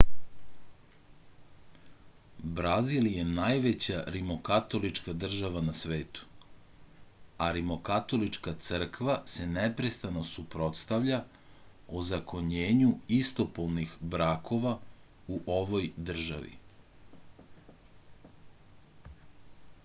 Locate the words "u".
15.37-15.41